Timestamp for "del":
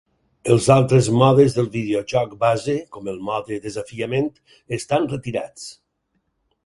1.57-1.67